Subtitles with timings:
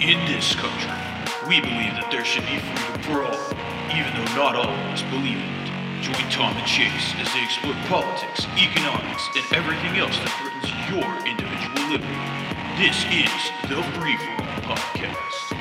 [0.00, 0.92] In this country,
[1.48, 3.48] we believe that there should be freedom for all,
[3.96, 5.72] even though not all of us believe in it.
[6.04, 11.08] Join Tom and Chase as they explore politics, economics, and everything else that threatens your
[11.24, 12.12] individual liberty.
[12.76, 13.32] This is
[13.72, 15.56] the Free For All Podcast.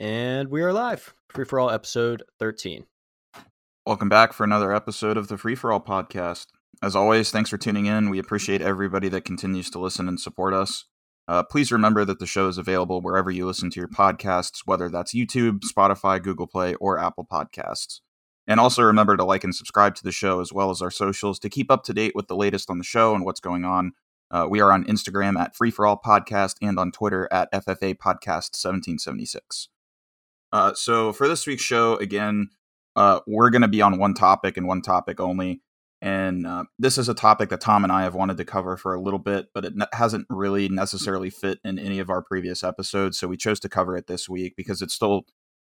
[0.00, 1.14] And we are live.
[1.28, 2.84] Free for All episode 13.
[3.86, 6.46] Welcome back for another episode of the Free For All podcast.
[6.82, 8.10] As always, thanks for tuning in.
[8.10, 10.84] We appreciate everybody that continues to listen and support us.
[11.28, 14.88] Uh, please remember that the show is available wherever you listen to your podcasts, whether
[14.88, 18.00] that's YouTube, Spotify, Google Play, or Apple Podcasts.
[18.46, 21.38] And also remember to like and subscribe to the show as well as our socials
[21.40, 23.92] to keep up to date with the latest on the show and what's going on.
[24.30, 27.94] Uh, we are on Instagram at Free For All Podcast and on Twitter at FFA
[27.96, 29.68] Podcast 1776.
[30.52, 32.50] Uh, so for this week's show, again,
[32.94, 35.60] uh, we're going to be on one topic and one topic only.
[36.02, 38.94] And uh, this is a topic that Tom and I have wanted to cover for
[38.94, 43.18] a little bit, but it hasn't really necessarily fit in any of our previous episodes.
[43.18, 45.22] So we chose to cover it this week because it's still,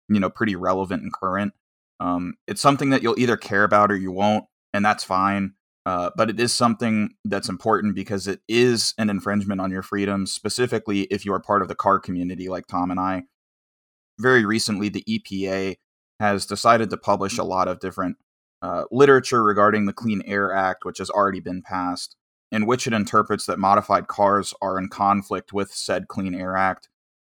[0.09, 1.53] you know, pretty relevant and current.
[2.01, 5.53] Um, it's something that you'll either care about or you won't, and that's fine.
[5.85, 10.33] Uh, but it is something that's important because it is an infringement on your freedoms,
[10.33, 13.25] specifically if you are part of the car community like Tom and I.
[14.19, 15.77] Very recently, the EPA
[16.21, 18.17] has decided to publish a lot of different
[18.63, 22.17] uh, literature regarding the Clean Air Act, which has already been passed,
[22.51, 26.89] in which it interprets that modified cars are in conflict with said Clean Air Act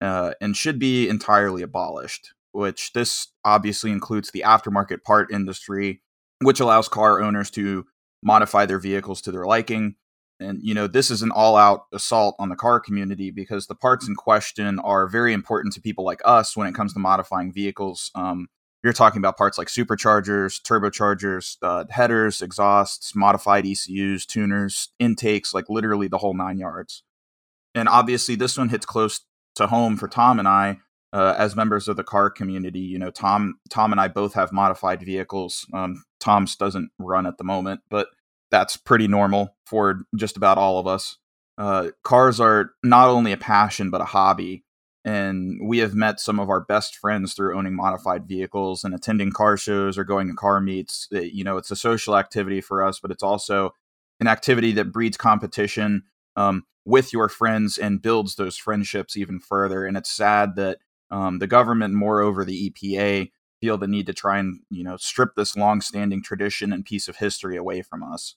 [0.00, 2.34] uh, and should be entirely abolished.
[2.52, 6.02] Which this obviously includes the aftermarket part industry,
[6.41, 7.84] which allows car owners to
[8.22, 9.97] modify their vehicles to their liking.
[10.39, 13.75] And, you know, this is an all out assault on the car community because the
[13.75, 17.52] parts in question are very important to people like us when it comes to modifying
[17.52, 18.12] vehicles.
[18.14, 18.48] Um,
[18.85, 25.71] you're talking about parts like superchargers, turbochargers, uh, headers, exhausts, modified ECUs, tuners, intakes, like
[25.71, 27.03] literally the whole nine yards.
[27.75, 29.23] And obviously, this one hits close
[29.57, 30.81] to home for Tom and I
[31.15, 32.81] uh, as members of the car community.
[32.81, 35.67] You know, Tom, Tom and I both have modified vehicles.
[35.73, 38.08] Um, Tom's doesn't run at the moment, but
[38.51, 41.17] that's pretty normal for just about all of us.
[41.57, 44.64] Uh, cars are not only a passion but a hobby
[45.05, 49.33] and we have met some of our best friends through owning modified vehicles and attending
[49.33, 51.09] car shows or going to car meets.
[51.11, 53.75] You know it's a social activity for us but it's also
[54.20, 56.05] an activity that breeds competition
[56.37, 59.85] um, with your friends and builds those friendships even further.
[59.85, 60.79] And it's sad that
[61.11, 65.35] um, the government moreover the epa feel the need to try and you know strip
[65.37, 68.37] this long-standing tradition and piece of history away from us.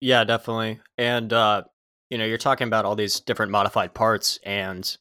[0.00, 0.80] Yeah definitely.
[0.98, 1.64] And uh
[2.10, 4.96] you know, you're talking about all these different modified parts, and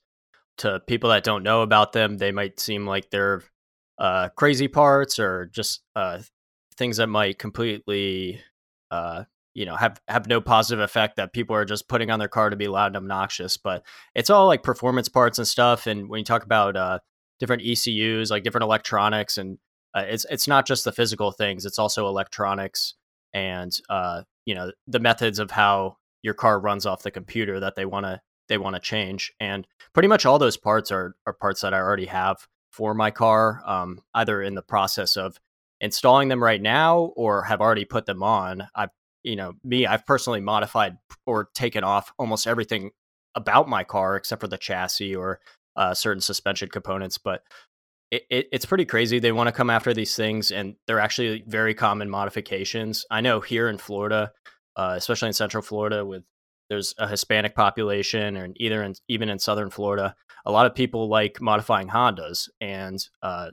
[0.57, 3.43] to people that don't know about them, they might seem like they're
[3.99, 6.19] uh, crazy parts or just uh,
[6.77, 8.41] things that might completely,
[8.91, 9.23] uh,
[9.53, 12.49] you know, have have no positive effect that people are just putting on their car
[12.49, 13.57] to be loud and obnoxious.
[13.57, 13.83] But
[14.15, 15.87] it's all like performance parts and stuff.
[15.87, 16.99] And when you talk about uh,
[17.39, 19.57] different ECUs, like different electronics, and
[19.93, 22.95] uh, it's it's not just the physical things; it's also electronics
[23.33, 27.75] and uh, you know the methods of how your car runs off the computer that
[27.75, 28.19] they want to
[28.49, 31.77] they want to change and pretty much all those parts are are parts that I
[31.77, 35.39] already have for my car um, either in the process of
[35.79, 38.67] installing them right now or have already put them on.
[38.75, 38.89] I've
[39.23, 40.97] you know me I've personally modified
[41.27, 42.89] or taken off almost everything
[43.35, 45.39] about my car except for the chassis or
[45.75, 47.43] uh, certain suspension components but
[48.11, 49.17] it, it, it's pretty crazy.
[49.19, 53.05] They want to come after these things and they're actually very common modifications.
[53.11, 54.31] I know here in florida
[54.75, 56.23] uh, especially in Central Florida, with
[56.69, 60.15] there's a Hispanic population, and either in, even in Southern Florida,
[60.45, 63.51] a lot of people like modifying Hondas, and uh,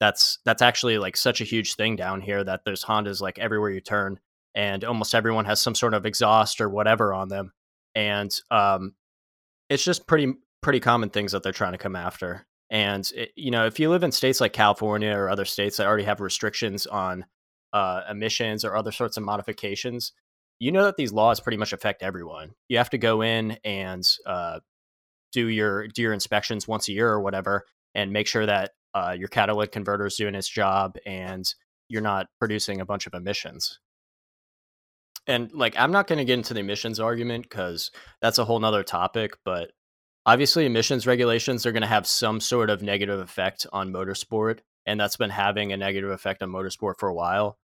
[0.00, 3.70] that's that's actually like such a huge thing down here that there's Hondas like everywhere
[3.70, 4.18] you turn,
[4.54, 7.52] and almost everyone has some sort of exhaust or whatever on them,
[7.94, 8.94] and um,
[9.68, 12.46] it's just pretty pretty common things that they're trying to come after.
[12.70, 15.86] And it, you know, if you live in states like California or other states that
[15.86, 17.26] already have restrictions on
[17.74, 20.12] uh, emissions or other sorts of modifications,
[20.58, 22.52] you know that these laws pretty much affect everyone.
[22.68, 24.60] You have to go in and uh,
[25.32, 27.64] do your do your inspections once a year or whatever,
[27.94, 31.44] and make sure that uh, your catalytic converter is doing its job and
[31.88, 33.80] you're not producing a bunch of emissions.
[35.26, 37.90] And like, I'm not going to get into the emissions argument because
[38.20, 39.32] that's a whole nother topic.
[39.44, 39.72] But
[40.26, 45.00] obviously, emissions regulations are going to have some sort of negative effect on motorsport, and
[45.00, 47.58] that's been having a negative effect on motorsport for a while.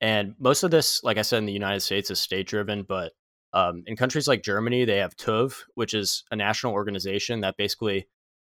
[0.00, 3.12] And most of this, like I said, in the United States is state driven, but
[3.52, 8.06] um, in countries like Germany, they have TÜV, which is a national organization that basically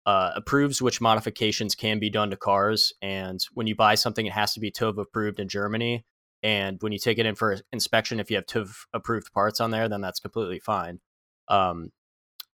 [0.06, 2.94] uh, approves which modifications can be done to cars.
[3.02, 6.06] And when you buy something, it has to be TÜV approved in Germany.
[6.44, 9.72] And when you take it in for inspection, if you have TÜV approved parts on
[9.72, 11.00] there, then that's completely fine.
[11.48, 11.92] Um,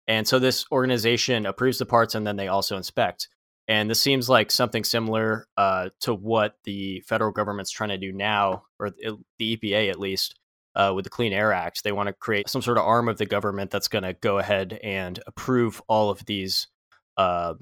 [0.08, 3.30] and so this organization approves the parts and then they also inspect.
[3.68, 8.14] And this seems like something similar uh, to what the federal government's trying to do
[8.14, 10.40] now, or the EPA at least,
[10.76, 11.84] uh, with the Clean Air Act.
[11.84, 14.38] They want to create some sort of arm of the government that's going to go
[14.38, 16.68] ahead and approve all of these,
[17.18, 17.56] uh,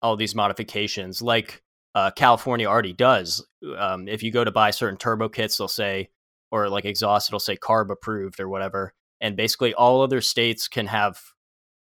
[0.00, 1.62] all these modifications, like
[1.94, 3.46] uh, California already does.
[3.76, 6.08] Um, if you go to buy certain turbo kits, they'll say,
[6.50, 8.94] or like exhaust, it'll say CARB approved or whatever.
[9.20, 11.20] And basically, all other states can have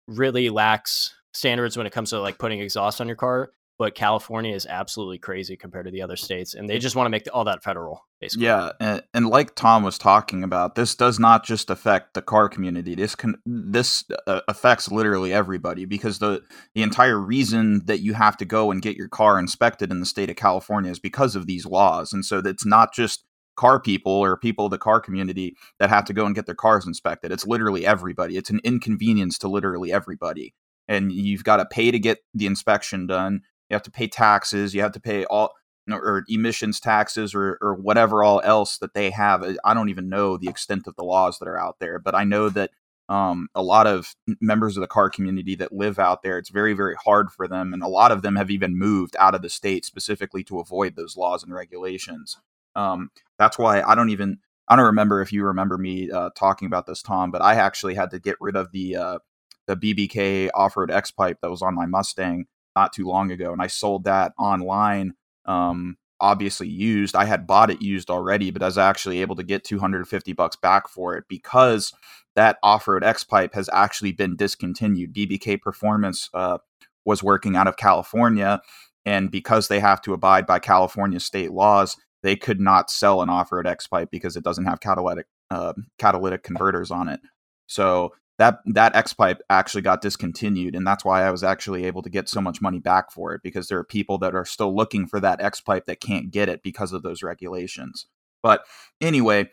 [0.09, 4.55] really lax standards when it comes to like putting exhaust on your car but California
[4.55, 7.45] is absolutely crazy compared to the other states, and they just want to make all
[7.45, 8.47] that federal, basically.
[8.47, 12.49] Yeah, and, and, like Tom was talking about, this does not just affect the car
[12.49, 12.97] community.
[12.97, 16.43] This can this uh, affects literally everybody because the
[16.75, 20.07] the entire reason that you have to go and get your car inspected in the
[20.07, 24.13] state of California is because of these laws, and so it's not just car people
[24.13, 27.31] or people of the car community that have to go and get their cars inspected.
[27.33, 28.37] It's literally everybody.
[28.37, 30.55] It's an inconvenience to literally everybody
[30.89, 34.75] and you've got to pay to get the inspection done you have to pay taxes,
[34.75, 35.53] you have to pay all
[35.91, 39.45] or emissions taxes or or whatever all else that they have.
[39.65, 42.25] I don't even know the extent of the laws that are out there, but I
[42.25, 42.71] know that
[43.09, 46.75] um, a lot of members of the car community that live out there, it's very,
[46.75, 47.73] very hard for them.
[47.73, 50.95] And a lot of them have even moved out of the state specifically to avoid
[50.95, 52.37] those laws and regulations.
[52.77, 54.39] Um, that's why I don't even,
[54.69, 57.95] I don't remember if you remember me uh, talking about this, Tom, but I actually
[57.95, 59.19] had to get rid of the, uh,
[59.67, 62.47] the BBK off road X pipe that was on my Mustang
[62.79, 65.15] not too long ago, and I sold that online.
[65.47, 67.15] Um, obviously used.
[67.15, 70.57] I had bought it used already, but I was actually able to get 250 bucks
[70.57, 71.93] back for it because
[72.35, 75.15] that off-road X pipe has actually been discontinued.
[75.15, 76.59] BBK Performance uh,
[77.05, 78.61] was working out of California,
[79.05, 83.31] and because they have to abide by California state laws, they could not sell an
[83.31, 87.21] off-road X pipe because it doesn't have catalytic uh, catalytic converters on it.
[87.67, 92.03] So that that X pipe actually got discontinued, and that's why I was actually able
[92.03, 94.75] to get so much money back for it because there are people that are still
[94.75, 98.07] looking for that X pipe that can't get it because of those regulations.
[98.43, 98.65] But
[99.01, 99.51] anyway,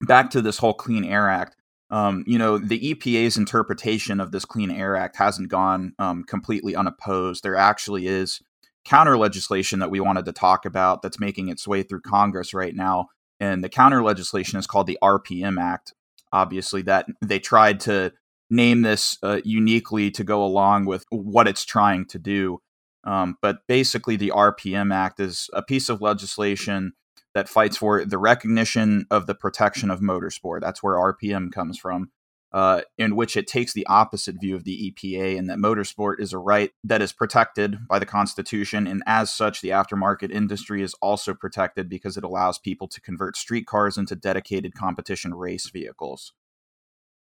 [0.00, 1.56] back to this whole Clean Air Act.
[1.90, 6.76] Um, you know, the EPA's interpretation of this Clean Air Act hasn't gone um, completely
[6.76, 7.42] unopposed.
[7.42, 8.40] There actually is
[8.84, 12.74] counter legislation that we wanted to talk about that's making its way through Congress right
[12.74, 13.08] now.
[13.38, 15.94] And the counter legislation is called the RPM Act,
[16.32, 18.12] obviously that they tried to
[18.50, 22.60] name this uh, uniquely to go along with what it's trying to do.
[23.04, 26.92] Um, but basically, the RPM Act is a piece of legislation
[27.34, 30.60] that fights for the recognition of the protection of motorsport.
[30.60, 32.10] That's where RPM comes from,
[32.52, 36.32] uh, in which it takes the opposite view of the EPA and that motorsport is
[36.32, 38.86] a right that is protected by the Constitution.
[38.86, 43.36] And as such, the aftermarket industry is also protected because it allows people to convert
[43.36, 46.32] street cars into dedicated competition race vehicles.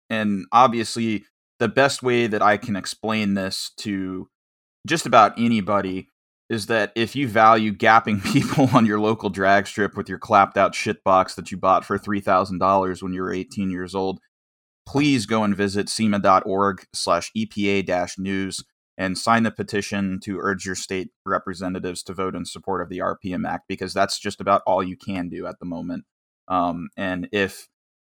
[0.08, 1.24] And obviously,
[1.58, 4.28] the best way that I can explain this to
[4.86, 6.08] just about anybody
[6.48, 10.56] is that if you value gapping people on your local drag strip with your clapped
[10.56, 14.20] out shitbox that you bought for $3,000 when you were 18 years old,
[14.88, 18.64] please go and visit sema.org slash EPA news
[18.96, 22.98] and sign the petition to urge your state representatives to vote in support of the
[22.98, 26.04] RPM Act because that's just about all you can do at the moment.
[26.48, 27.68] Um, and if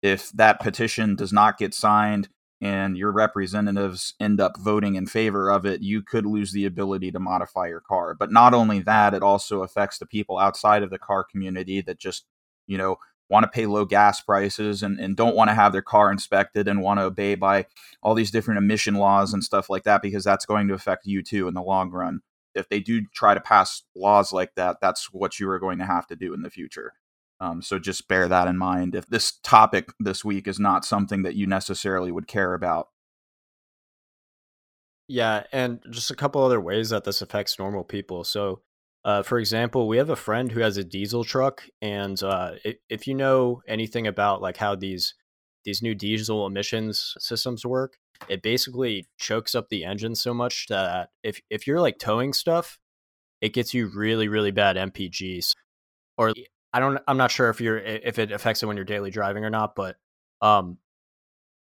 [0.02, 2.30] if that petition does not get signed
[2.62, 7.12] and your representatives end up voting in favor of it, you could lose the ability
[7.12, 8.14] to modify your car.
[8.14, 11.98] But not only that, it also affects the people outside of the car community that
[11.98, 12.24] just,
[12.66, 12.96] you know,
[13.32, 16.68] want to pay low gas prices and, and don't want to have their car inspected
[16.68, 17.64] and want to obey by
[18.02, 21.22] all these different emission laws and stuff like that because that's going to affect you
[21.22, 22.20] too in the long run.
[22.54, 25.86] If they do try to pass laws like that, that's what you are going to
[25.86, 26.92] have to do in the future.
[27.40, 31.22] Um, so just bear that in mind if this topic this week is not something
[31.22, 32.88] that you necessarily would care about.
[35.08, 38.24] Yeah, and just a couple other ways that this affects normal people.
[38.24, 38.60] So,
[39.04, 42.76] uh, for example, we have a friend who has a diesel truck, and uh, if,
[42.88, 45.14] if you know anything about like how these
[45.64, 47.96] these new diesel emissions systems work,
[48.28, 52.78] it basically chokes up the engine so much that if if you're like towing stuff,
[53.40, 55.52] it gets you really really bad MPGs.
[56.16, 56.32] Or
[56.72, 59.44] I don't I'm not sure if you're if it affects it when you're daily driving
[59.44, 59.96] or not, but
[60.40, 60.78] um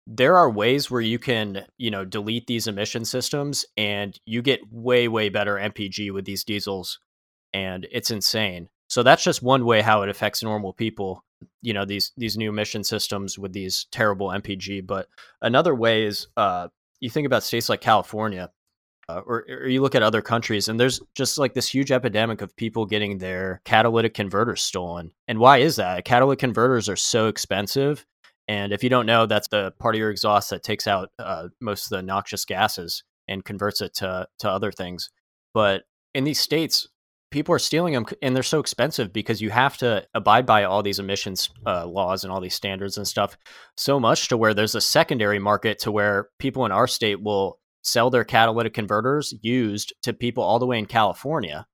[0.09, 4.61] there are ways where you can, you know, delete these emission systems and you get
[4.73, 6.99] way way better MPG with these diesels
[7.53, 8.69] and it's insane.
[8.89, 11.25] So that's just one way how it affects normal people,
[11.63, 15.09] you know, these these new emission systems with these terrible MPG, but
[15.43, 16.69] another way is uh
[17.01, 18.51] you think about states like California
[19.09, 22.43] uh, or, or, you look at other countries and there's just like this huge epidemic
[22.43, 27.29] of people getting their catalytic converters stolen and why is that catalytic converters are so
[27.29, 28.05] expensive
[28.49, 31.49] And if you don't know, that's the part of your exhaust that takes out uh,
[31.61, 35.11] most of the noxious gases and converts it to to other things.
[35.55, 36.89] But in these states,
[37.31, 40.83] people are stealing them, and they're so expensive because you have to abide by all
[40.83, 43.37] these emissions uh, laws and all these standards and stuff
[43.77, 47.59] so much to where there's a secondary market to where people in our state will
[47.83, 51.67] sell their catalytic converters used to people all the way in California.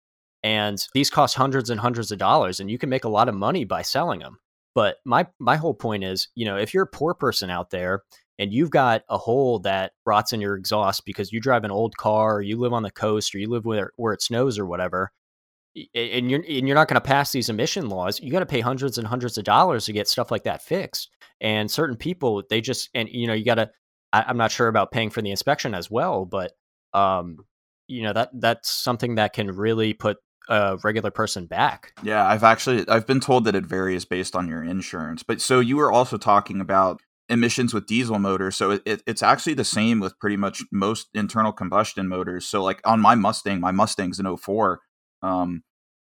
[0.42, 3.34] And these cost hundreds and hundreds of dollars, and you can make a lot of
[3.34, 4.38] money by selling them.
[4.74, 8.02] But my my whole point is, you know, if you're a poor person out there
[8.38, 11.96] and you've got a hole that rots in your exhaust because you drive an old
[11.96, 14.66] car or you live on the coast or you live where, where it snows or
[14.66, 15.12] whatever,
[15.94, 18.60] and you're and you're not going to pass these emission laws, you got to pay
[18.60, 21.10] hundreds and hundreds of dollars to get stuff like that fixed.
[21.40, 23.70] And certain people, they just and you know, you got to.
[24.12, 26.52] I'm not sure about paying for the inspection as well, but
[26.92, 27.38] um,
[27.88, 31.92] you know that that's something that can really put a regular person back.
[32.02, 35.22] Yeah, I've actually I've been told that it varies based on your insurance.
[35.22, 38.54] But so you were also talking about emissions with diesel motors.
[38.56, 42.46] So it, it's actually the same with pretty much most internal combustion motors.
[42.46, 44.80] So like on my Mustang, my Mustang's an 04.
[45.24, 45.62] Um,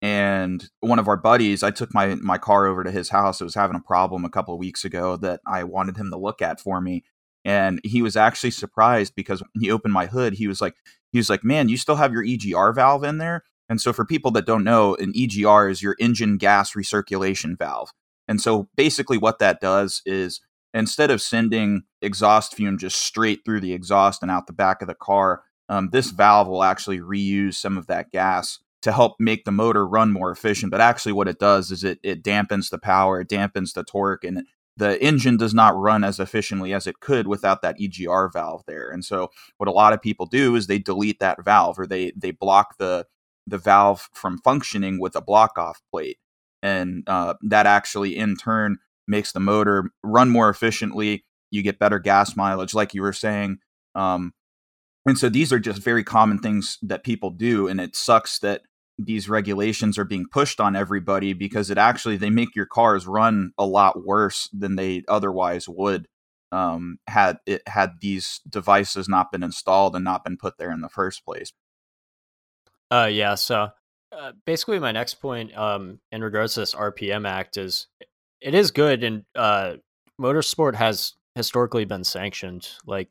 [0.02, 3.40] and one of our buddies, I took my my car over to his house.
[3.40, 6.18] It was having a problem a couple of weeks ago that I wanted him to
[6.18, 7.04] look at for me.
[7.44, 10.74] And he was actually surprised because when he opened my hood, he was like,
[11.12, 14.04] he was like, "Man, you still have your EGR valve in there?" And so, for
[14.04, 17.90] people that don't know, an EGR is your engine gas recirculation valve.
[18.28, 20.40] And so, basically, what that does is
[20.74, 24.88] instead of sending exhaust fume just straight through the exhaust and out the back of
[24.88, 29.44] the car, um, this valve will actually reuse some of that gas to help make
[29.44, 30.70] the motor run more efficient.
[30.70, 34.24] But actually, what it does is it, it dampens the power, it dampens the torque,
[34.24, 38.62] and the engine does not run as efficiently as it could without that EGR valve
[38.66, 38.90] there.
[38.90, 42.12] And so, what a lot of people do is they delete that valve or they
[42.14, 43.06] they block the
[43.46, 46.18] the valve from functioning with a block off plate.
[46.62, 51.24] And uh, that actually, in turn, makes the motor run more efficiently.
[51.50, 53.58] You get better gas mileage, like you were saying.
[53.94, 54.34] Um,
[55.06, 57.68] and so these are just very common things that people do.
[57.68, 58.62] And it sucks that
[58.98, 63.52] these regulations are being pushed on everybody because it actually they make your cars run
[63.58, 66.06] a lot worse than they otherwise would
[66.52, 70.80] um, had it had these devices not been installed and not been put there in
[70.80, 71.52] the first place.
[72.90, 73.34] Uh, yeah.
[73.34, 73.70] So
[74.12, 77.88] uh, basically, my next point um, in regards to this RPM Act is
[78.40, 79.74] it is good, and uh,
[80.20, 82.68] motorsport has historically been sanctioned.
[82.86, 83.08] Like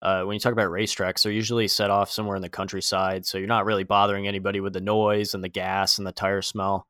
[0.00, 3.38] uh, when you talk about racetracks, they're usually set off somewhere in the countryside, so
[3.38, 6.86] you're not really bothering anybody with the noise and the gas and the tire smell.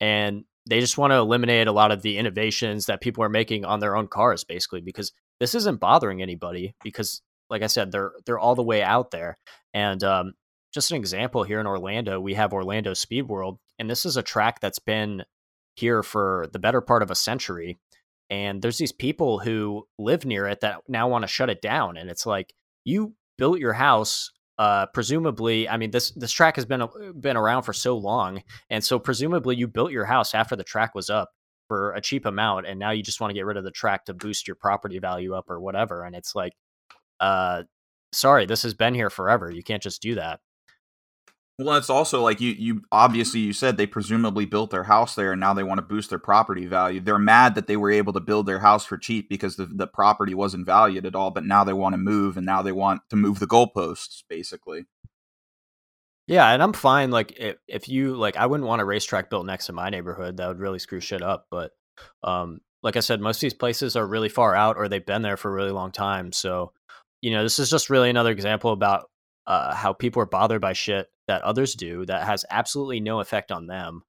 [0.00, 3.64] And they just want to eliminate a lot of the innovations that people are making
[3.64, 6.74] on their own cars, basically, because this isn't bothering anybody.
[6.84, 9.38] Because, like I said, they're they're all the way out there,
[9.74, 10.34] and um,
[10.72, 14.22] just an example here in Orlando, we have Orlando Speed World, and this is a
[14.22, 15.22] track that's been
[15.74, 17.78] here for the better part of a century.
[18.32, 21.98] And there's these people who live near it that now want to shut it down.
[21.98, 25.68] And it's like you built your house, uh, presumably.
[25.68, 26.82] I mean, this this track has been
[27.20, 30.94] been around for so long, and so presumably you built your house after the track
[30.94, 31.28] was up
[31.68, 34.06] for a cheap amount, and now you just want to get rid of the track
[34.06, 36.04] to boost your property value up or whatever.
[36.04, 36.54] And it's like,
[37.20, 37.64] uh,
[38.12, 39.50] sorry, this has been here forever.
[39.50, 40.40] You can't just do that.
[41.58, 45.32] Well, it's also like you you obviously you said they presumably built their house there
[45.32, 47.00] and now they want to boost their property value.
[47.00, 49.86] They're mad that they were able to build their house for cheap because the, the
[49.86, 53.02] property wasn't valued at all, but now they want to move and now they want
[53.10, 54.86] to move the goalposts basically.
[56.26, 59.44] Yeah, and I'm fine like if, if you like I wouldn't want a racetrack built
[59.44, 60.38] next to my neighborhood.
[60.38, 61.72] That would really screw shit up, but
[62.22, 65.22] um like I said most of these places are really far out or they've been
[65.22, 66.32] there for a really long time.
[66.32, 66.72] So,
[67.20, 69.10] you know, this is just really another example about
[69.46, 73.52] uh, how people are bothered by shit that others do that has absolutely no effect
[73.52, 74.02] on them.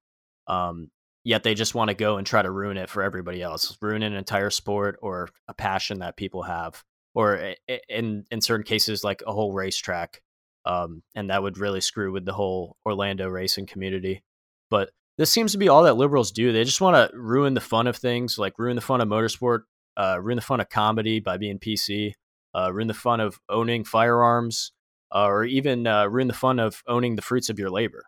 [0.46, 0.90] Um,
[1.24, 4.02] yet they just want to go and try to ruin it for everybody else, ruin
[4.02, 6.82] an entire sport or a passion that people have,
[7.14, 7.54] or
[7.88, 10.22] in in certain cases like a whole racetrack.
[10.66, 14.22] Um, and that would really screw with the whole Orlando racing community.
[14.70, 16.52] But this seems to be all that liberals do.
[16.52, 19.60] They just want to ruin the fun of things, like ruin the fun of motorsport,
[19.96, 22.12] uh, ruin the fun of comedy by being PC,
[22.54, 24.72] uh, ruin the fun of owning firearms,
[25.14, 28.04] uh, or even uh, ruin the fun of owning the fruits of your labor.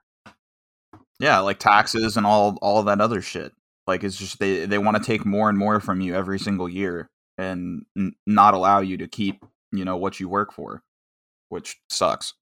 [1.19, 3.53] Yeah, like taxes and all all that other shit.
[3.87, 6.69] Like it's just they they want to take more and more from you every single
[6.69, 7.09] year
[7.39, 10.83] and n- not allow you to keep you know what you work for,
[11.49, 12.35] which sucks.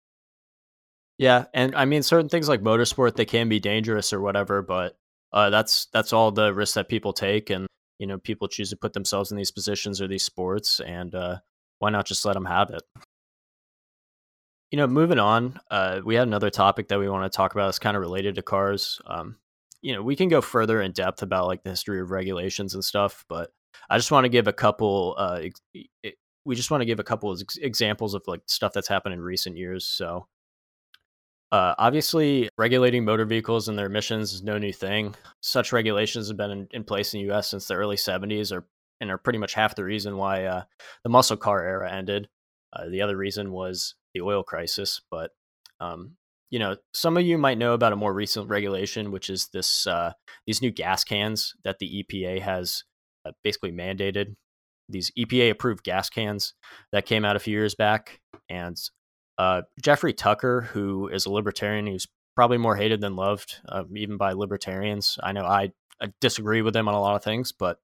[1.18, 4.96] Yeah, and I mean certain things like motorsport they can be dangerous or whatever, but
[5.32, 7.66] uh, that's that's all the risks that people take, and
[7.98, 11.38] you know people choose to put themselves in these positions or these sports, and uh,
[11.78, 12.82] why not just let them have it?
[14.70, 17.68] You know, moving on, uh, we had another topic that we want to talk about.
[17.68, 19.00] It's kind of related to cars.
[19.06, 19.36] Um,
[19.82, 22.84] you know, we can go further in depth about like the history of regulations and
[22.84, 23.50] stuff, but
[23.88, 25.14] I just want to give a couple.
[25.18, 25.60] Uh, ex-
[26.44, 29.14] we just want to give a couple of ex- examples of like stuff that's happened
[29.14, 29.84] in recent years.
[29.84, 30.26] So,
[31.52, 35.14] uh, obviously, regulating motor vehicles and their emissions is no new thing.
[35.40, 37.48] Such regulations have been in, in place in the U.S.
[37.48, 38.66] since the early '70s, or
[39.00, 40.62] and are pretty much half the reason why uh,
[41.02, 42.28] the muscle car era ended.
[42.72, 45.30] Uh, the other reason was the oil crisis, but
[45.80, 46.16] um,
[46.50, 49.86] you know, some of you might know about a more recent regulation, which is this
[49.86, 50.12] uh,
[50.46, 52.84] these new gas cans that the EPA has
[53.26, 54.36] uh, basically mandated.
[54.88, 56.54] These EPA approved gas cans
[56.92, 58.76] that came out a few years back, and
[59.38, 62.06] uh, Jeffrey Tucker, who is a libertarian, who's
[62.36, 65.18] probably more hated than loved, uh, even by libertarians.
[65.22, 67.78] I know I, I disagree with him on a lot of things, but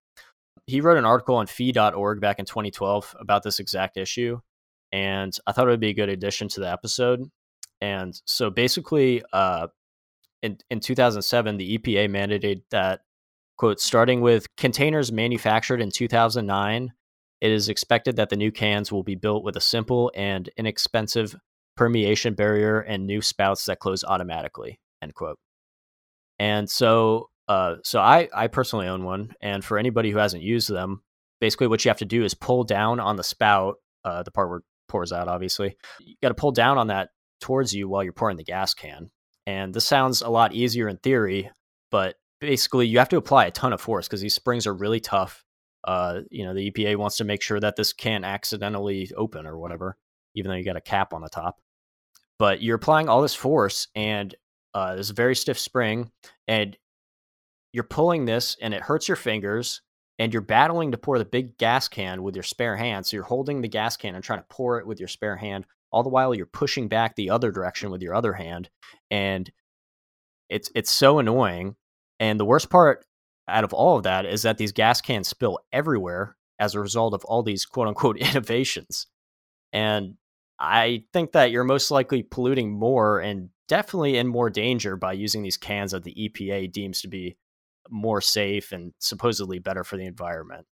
[0.67, 4.41] he wrote an article on fee.org back in 2012 about this exact issue.
[4.93, 7.31] And I thought it would be a good addition to the episode.
[7.81, 9.69] And so basically, uh,
[10.43, 13.01] in, in 2007, the EPA mandated that,
[13.57, 16.93] quote, starting with containers manufactured in 2009,
[17.41, 21.35] it is expected that the new cans will be built with a simple and inexpensive
[21.77, 25.39] permeation barrier and new spouts that close automatically, end quote.
[26.39, 29.35] And so, uh, so I, I personally own one.
[29.41, 31.03] And for anybody who hasn't used them,
[31.41, 34.51] basically what you have to do is pull down on the spout, uh, the part
[34.51, 35.77] where pours out, obviously.
[36.01, 39.11] You got to pull down on that towards you while you're pouring the gas can.
[39.47, 41.51] And this sounds a lot easier in theory,
[41.91, 45.01] but basically you have to apply a ton of force because these springs are really
[45.01, 45.45] tough.
[45.85, 49.59] Uh, you know, the EPA wants to make sure that this can't accidentally open or
[49.59, 49.97] whatever,
[50.35, 51.61] even though you got a cap on the top.
[52.39, 54.35] But you're applying all this force and
[54.75, 56.11] uh, there's a very stiff spring,
[56.47, 56.77] and
[57.73, 59.83] you're pulling this, and it hurts your fingers,
[60.21, 63.07] and you're battling to pour the big gas can with your spare hand.
[63.07, 65.65] So you're holding the gas can and trying to pour it with your spare hand
[65.91, 68.71] all the while you're pushing back the other direction with your other hand
[69.11, 69.51] and
[70.49, 71.75] it's it's so annoying
[72.21, 73.05] and the worst part
[73.49, 77.15] out of all of that is that these gas cans spill everywhere as a result
[77.15, 79.07] of all these quote unquote innovations
[79.73, 80.15] and
[80.61, 85.43] i think that you're most likely polluting more and definitely in more danger by using
[85.43, 87.37] these cans that the EPA deems to be
[87.91, 90.67] more safe and supposedly better for the environment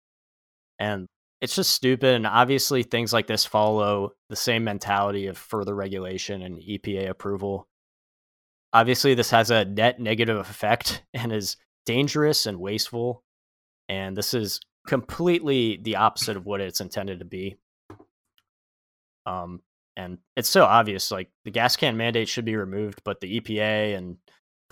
[0.79, 1.07] and
[1.41, 2.15] it's just stupid.
[2.15, 7.67] And obviously, things like this follow the same mentality of further regulation and EPA approval.
[8.73, 13.23] Obviously, this has a net negative effect and is dangerous and wasteful.
[13.87, 17.57] And this is completely the opposite of what it's intended to be.
[19.25, 19.61] Um,
[19.95, 21.11] and it's so obvious.
[21.11, 24.17] Like the gas can mandate should be removed, but the EPA and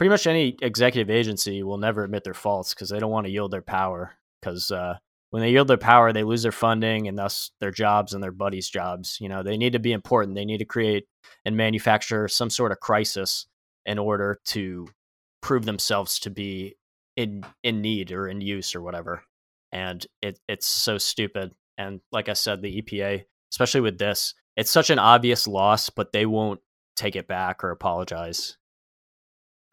[0.04, 3.32] pretty much any executive agency will never admit their faults because they don't want to
[3.32, 4.12] yield their power.
[4.42, 4.98] Because uh,
[5.30, 8.34] when they yield their power, they lose their funding and thus their jobs and their
[8.34, 9.18] buddies' jobs.
[9.22, 10.36] You know, they need to be important.
[10.36, 11.06] They need to create
[11.46, 13.46] and manufacture some sort of crisis
[13.86, 14.90] in order to
[15.42, 16.76] prove themselves to be
[17.16, 19.24] in in need or in use or whatever.
[19.72, 21.54] And it it's so stupid.
[21.78, 26.12] And like I said, the EPA, especially with this, it's such an obvious loss, but
[26.12, 26.60] they won't
[26.98, 28.58] take it back or apologize.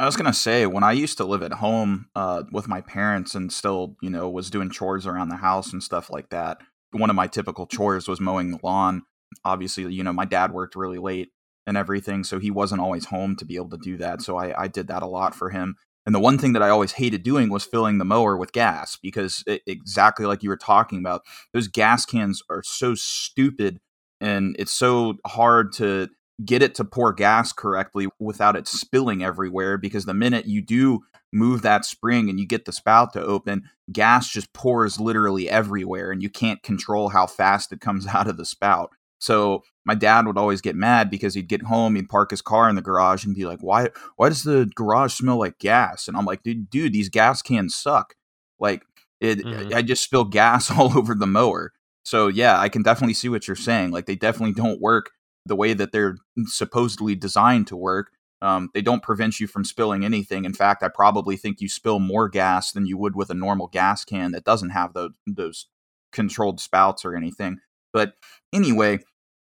[0.00, 3.34] I was gonna say when I used to live at home uh, with my parents
[3.34, 6.56] and still, you know, was doing chores around the house and stuff like that.
[6.92, 9.02] One of my typical chores was mowing the lawn.
[9.44, 11.28] Obviously, you know, my dad worked really late
[11.66, 14.22] and everything, so he wasn't always home to be able to do that.
[14.22, 15.76] So I, I did that a lot for him.
[16.06, 18.96] And the one thing that I always hated doing was filling the mower with gas
[18.96, 21.20] because it, exactly like you were talking about,
[21.52, 23.80] those gas cans are so stupid
[24.18, 26.08] and it's so hard to
[26.44, 31.00] get it to pour gas correctly without it spilling everywhere because the minute you do
[31.32, 36.10] move that spring and you get the spout to open gas just pours literally everywhere
[36.10, 38.90] and you can't control how fast it comes out of the spout.
[39.18, 42.68] So my dad would always get mad because he'd get home he'd park his car
[42.68, 46.08] in the garage and be like why why does the garage smell like gas?
[46.08, 48.14] And i'm like dude, dude these gas cans suck.
[48.58, 48.84] Like
[49.20, 49.74] it mm-hmm.
[49.74, 51.72] i just spill gas all over the mower.
[52.02, 55.10] So yeah i can definitely see what you're saying like they definitely don't work
[55.46, 58.12] the way that they're supposedly designed to work.
[58.42, 60.44] Um, they don't prevent you from spilling anything.
[60.44, 63.66] In fact, I probably think you spill more gas than you would with a normal
[63.66, 65.66] gas can that doesn't have those those
[66.12, 67.58] controlled spouts or anything.
[67.92, 68.14] But
[68.52, 69.00] anyway,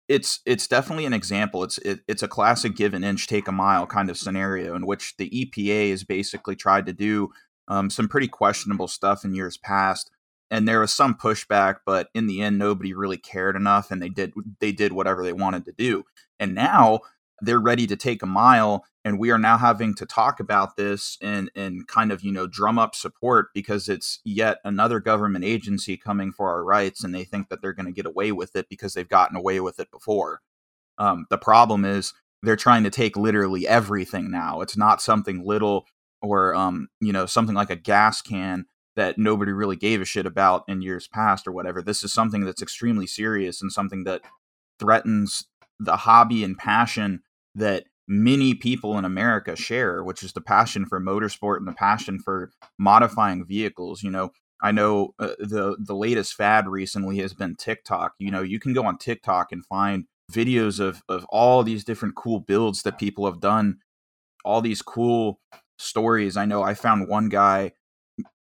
[0.07, 1.63] it's it's definitely an example.
[1.63, 4.85] It's it, it's a classic give an inch, take a mile kind of scenario in
[4.85, 7.29] which the EPA has basically tried to do
[7.67, 10.11] um, some pretty questionable stuff in years past
[10.51, 14.09] and there was some pushback but in the end nobody really cared enough and they
[14.09, 16.03] did they did whatever they wanted to do.
[16.39, 16.99] And now
[17.41, 21.17] they're ready to take a mile and we are now having to talk about this
[21.21, 25.97] and and kind of you know drum up support because it's yet another government agency
[25.97, 28.67] coming for our rights and they think that they're going to get away with it
[28.69, 30.41] because they've gotten away with it before.
[30.97, 34.61] Um, the problem is they're trying to take literally everything now.
[34.61, 35.85] It's not something little
[36.21, 40.25] or um, you know something like a gas can that nobody really gave a shit
[40.25, 41.81] about in years past or whatever.
[41.81, 44.21] This is something that's extremely serious and something that
[44.79, 45.47] threatens
[45.79, 47.21] the hobby and passion
[47.55, 52.19] that many people in America share, which is the passion for motorsport and the passion
[52.19, 54.03] for modifying vehicles.
[54.03, 54.31] You know,
[54.61, 58.13] I know uh, the the latest fad recently has been TikTok.
[58.19, 62.15] You know, you can go on TikTok and find videos of of all these different
[62.15, 63.79] cool builds that people have done,
[64.43, 65.39] all these cool
[65.77, 66.37] stories.
[66.37, 67.73] I know I found one guy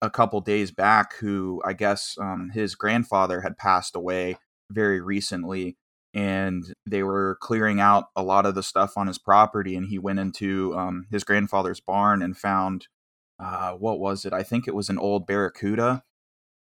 [0.01, 4.37] a couple days back who I guess um, his grandfather had passed away
[4.71, 5.77] very recently
[6.13, 9.99] and they were clearing out a lot of the stuff on his property and he
[9.99, 12.87] went into um, his grandfather's barn and found
[13.39, 14.33] uh, what was it?
[14.33, 16.03] I think it was an old barracuda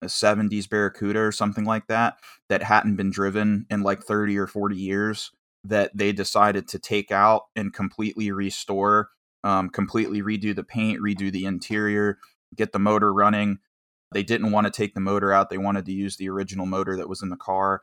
[0.02, 2.16] a 70s barracuda or something like that
[2.48, 5.30] that hadn't been driven in like 30 or 40 years
[5.64, 9.10] that they decided to take out and completely restore
[9.44, 12.18] um, completely redo the paint redo the interior
[12.54, 13.58] get the motor running.
[14.12, 16.96] They didn't want to take the motor out they wanted to use the original motor
[16.96, 17.82] that was in the car.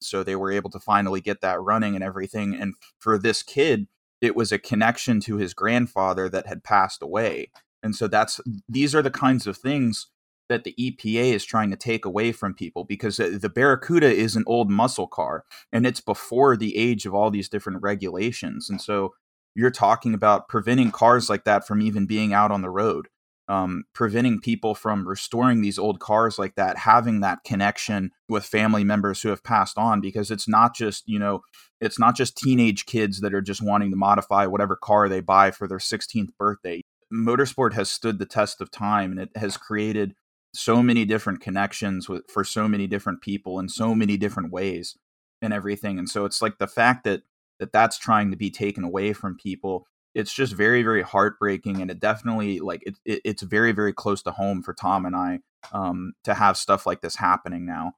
[0.00, 3.86] So they were able to finally get that running and everything and for this kid
[4.20, 7.50] it was a connection to his grandfather that had passed away.
[7.82, 10.08] And so that's these are the kinds of things
[10.48, 14.34] that the EPA is trying to take away from people because uh, the Barracuda is
[14.36, 18.68] an old muscle car and it's before the age of all these different regulations.
[18.68, 19.14] And so
[19.54, 23.08] you're talking about preventing cars like that from even being out on the road
[23.50, 28.84] um, preventing people from restoring these old cars like that, having that connection with family
[28.84, 31.40] members who have passed on, because it's not just, you know,
[31.80, 35.50] it's not just teenage kids that are just wanting to modify whatever car they buy
[35.50, 36.80] for their 16th birthday.
[37.12, 40.14] Motorsport has stood the test of time and it has created
[40.54, 44.96] so many different connections with for so many different people in so many different ways
[45.42, 45.98] and everything.
[45.98, 47.22] And so it's like the fact that
[47.58, 51.90] that that's trying to be taken away from people it's just very very heartbreaking and
[51.90, 55.38] it definitely like it, it, it's very very close to home for tom and i
[55.72, 57.92] um to have stuff like this happening now.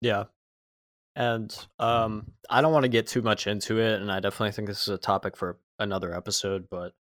[0.00, 0.24] Yeah.
[1.16, 4.68] And um i don't want to get too much into it and i definitely think
[4.68, 6.92] this is a topic for another episode but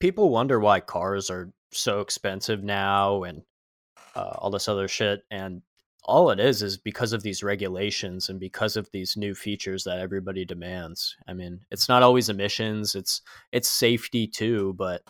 [0.00, 3.42] people wonder why cars are so expensive now and
[4.14, 5.62] uh, all this other shit and
[6.04, 9.98] all it is is because of these regulations and because of these new features that
[9.98, 11.16] everybody demands.
[11.26, 15.02] I mean, it's not always emissions, it's it's safety too, but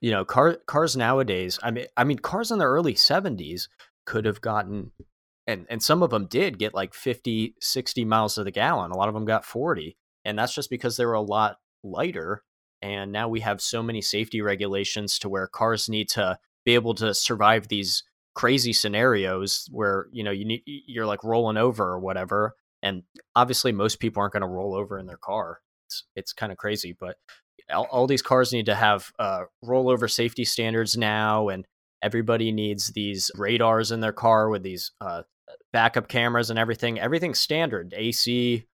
[0.00, 3.68] you know, car cars nowadays, I mean I mean cars in the early 70s
[4.06, 4.92] could have gotten
[5.46, 8.90] and and some of them did get like 50 60 miles to the gallon.
[8.90, 12.42] A lot of them got 40, and that's just because they were a lot lighter
[12.82, 16.94] and now we have so many safety regulations to where cars need to be able
[16.94, 18.04] to survive these
[18.38, 23.02] crazy scenarios where you know you need you're like rolling over or whatever and
[23.34, 25.58] obviously most people aren't going to roll over in their car.
[25.88, 27.16] It's it's kind of crazy but
[27.74, 31.66] all, all, these cars need to have uh, rollover safety standards now and
[32.00, 35.22] everybody needs these radars in their car with these uh,
[35.72, 36.98] backup cameras and everything.
[37.00, 37.92] Everything's standard.
[37.96, 38.64] Ac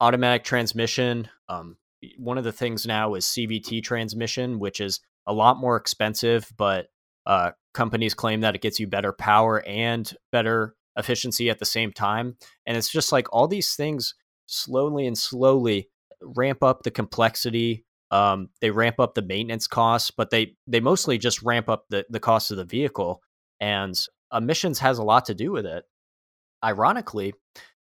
[0.00, 1.76] automatic transmission um,
[2.16, 6.86] one of the things now is cvt transmission which is a lot more expensive but
[7.26, 11.92] uh, companies claim that it gets you better power and better efficiency at the same
[11.92, 12.36] time.
[12.66, 14.14] And it's just like all these things
[14.46, 15.88] slowly and slowly
[16.20, 17.84] ramp up the complexity.
[18.10, 22.04] Um, they ramp up the maintenance costs, but they they mostly just ramp up the
[22.10, 23.22] the cost of the vehicle.
[23.60, 23.98] And
[24.32, 25.84] emissions has a lot to do with it.
[26.64, 27.34] Ironically,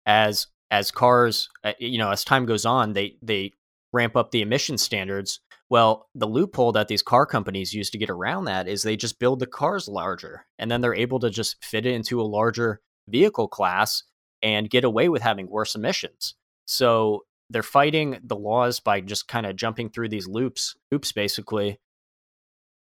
[0.05, 3.53] as as cars, uh, you know, as time goes on, they they
[3.93, 8.09] ramp up the emission standards well, the loophole that these car companies use to get
[8.09, 11.63] around that is they just build the cars larger and then they're able to just
[11.63, 14.03] fit it into a larger vehicle class
[14.41, 16.35] and get away with having worse emissions.
[16.65, 21.79] So they're fighting the laws by just kind of jumping through these loops, oops, basically.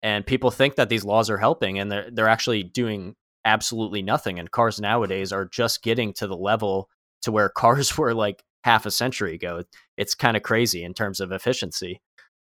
[0.01, 4.39] And people think that these laws are helping and they're they're actually doing absolutely nothing.
[4.39, 6.89] And cars nowadays are just getting to the level
[7.23, 9.63] to where cars were like half a century ago.
[9.97, 12.01] It's kind of crazy in terms of efficiency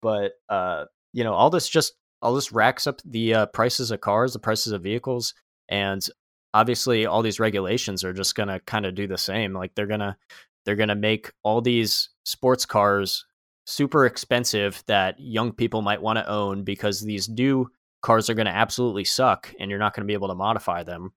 [0.05, 4.03] but uh, you know, all this just all this racks up the uh, prices of
[4.03, 5.33] cars, the prices of vehicles,
[5.71, 6.07] and
[6.53, 9.55] obviously all these regulations are just gonna kind of do the same.
[9.55, 10.19] Like they're gonna
[10.67, 13.25] they're gonna make all these sports cars
[13.67, 17.67] super expensive that young people might want to own because these new
[18.03, 20.83] cars are going to absolutely suck and you're not going to be able to modify
[20.83, 21.11] them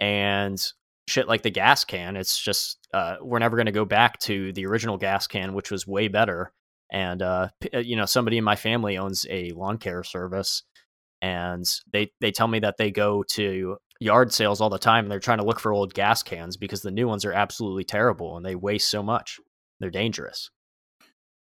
[0.00, 0.72] and
[1.06, 4.50] shit like the gas can it's just uh, we're never going to go back to
[4.54, 6.54] the original gas can which was way better
[6.94, 10.62] and uh, uh, you know somebody in my family owns a lawn care service
[11.20, 15.12] and they they tell me that they go to yard sales all the time and
[15.12, 18.36] they're trying to look for old gas cans because the new ones are absolutely terrible
[18.36, 19.40] and they waste so much.
[19.80, 20.50] They're dangerous.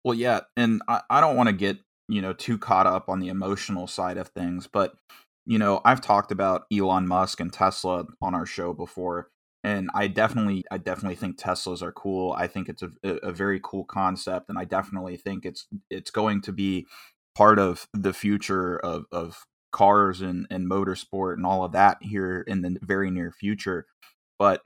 [0.02, 1.78] Well yeah and i, I don't want to get
[2.08, 4.94] you know too caught up on the emotional side of things but
[5.46, 9.28] you know, I've talked about Elon Musk and Tesla on our show before,
[9.64, 12.32] and I definitely, I definitely think Teslas are cool.
[12.32, 16.42] I think it's a, a very cool concept, and I definitely think it's it's going
[16.42, 16.86] to be
[17.34, 22.44] part of the future of of cars and and motorsport and all of that here
[22.46, 23.86] in the very near future.
[24.38, 24.60] But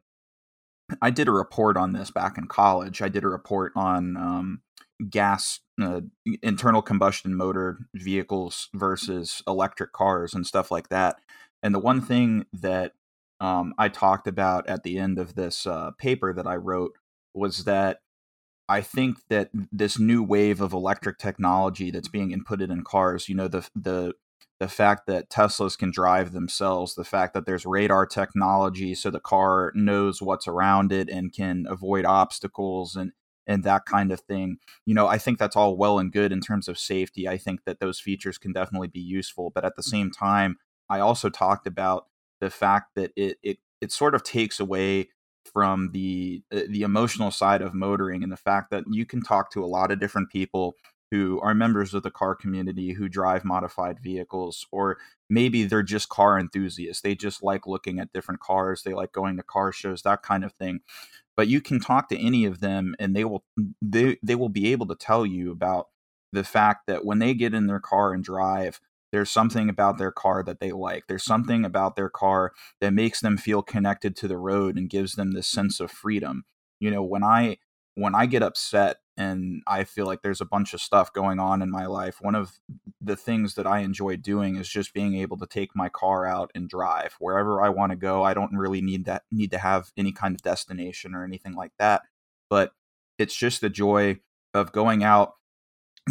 [1.00, 3.00] I did a report on this back in college.
[3.00, 4.62] I did a report on um,
[5.08, 6.00] gas uh,
[6.42, 11.20] internal combustion motor vehicles versus electric cars and stuff like that.
[11.62, 12.92] And the one thing that
[13.40, 16.92] um, I talked about at the end of this uh, paper that I wrote
[17.34, 18.00] was that
[18.68, 23.34] I think that this new wave of electric technology that's being inputted in cars, you
[23.34, 24.14] know, the the
[24.60, 29.20] the fact that Teslas can drive themselves, the fact that there's radar technology so the
[29.20, 33.12] car knows what's around it and can avoid obstacles and
[33.46, 34.58] and that kind of thing.
[34.84, 37.26] You know, I think that's all well and good in terms of safety.
[37.26, 40.56] I think that those features can definitely be useful, but at the same time,
[40.90, 42.06] I also talked about
[42.40, 45.08] the fact that it it it sort of takes away
[45.52, 49.50] from the uh, the emotional side of motoring and the fact that you can talk
[49.52, 50.74] to a lot of different people
[51.10, 54.98] who are members of the car community who drive modified vehicles or
[55.30, 57.02] maybe they're just car enthusiasts.
[57.02, 58.82] They just like looking at different cars.
[58.82, 60.80] They like going to car shows that kind of thing.
[61.36, 63.44] But you can talk to any of them and they will
[63.80, 65.86] they, they will be able to tell you about
[66.32, 68.80] the fact that when they get in their car and drive
[69.12, 73.20] there's something about their car that they like there's something about their car that makes
[73.20, 76.44] them feel connected to the road and gives them this sense of freedom
[76.80, 77.56] you know when i
[77.94, 81.60] when i get upset and I feel like there's a bunch of stuff going on
[81.60, 82.18] in my life.
[82.20, 82.60] One of
[83.00, 86.52] the things that I enjoy doing is just being able to take my car out
[86.54, 88.22] and drive wherever I want to go.
[88.22, 91.72] I don't really need that need to have any kind of destination or anything like
[91.80, 92.02] that,
[92.48, 92.70] but
[93.18, 94.20] it's just the joy
[94.54, 95.32] of going out,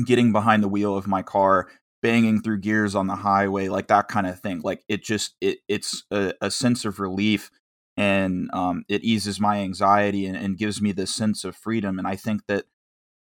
[0.05, 1.69] getting behind the wheel of my car,
[2.01, 4.61] banging through gears on the highway, like that kind of thing.
[4.61, 7.51] Like it just it it's a, a sense of relief
[7.97, 11.97] and um, it eases my anxiety and, and gives me this sense of freedom.
[11.97, 12.65] And I think that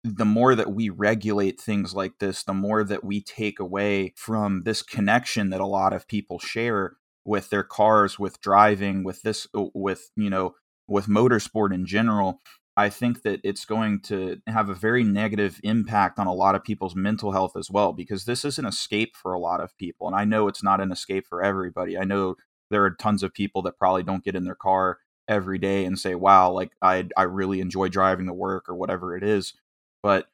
[0.03, 4.63] the more that we regulate things like this, the more that we take away from
[4.63, 9.47] this connection that a lot of people share with their cars, with driving, with this,
[9.57, 10.55] uh, with, you know,
[10.87, 12.39] with motorsport in general.
[12.79, 16.63] I think that it's going to have a very negative impact on a lot of
[16.63, 20.07] people's mental health as well, because this is an escape for a lot of people.
[20.07, 21.97] And I know it's not an escape for everybody.
[21.97, 22.35] I know
[22.69, 25.99] there are tons of people that probably don't get in their car every day and
[25.99, 29.53] say, wow, like I, I really enjoy driving to work or whatever it is
[30.01, 30.27] but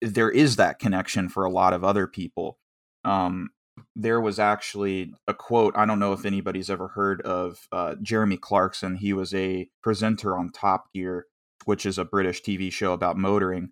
[0.00, 2.58] there is that connection for a lot of other people.
[3.04, 3.50] Um,
[3.96, 5.74] there was actually a quote.
[5.76, 8.96] I don't know if anybody's ever heard of uh, Jeremy Clarkson.
[8.96, 11.26] He was a presenter on Top Gear,
[11.64, 13.70] which is a British TV show about motoring,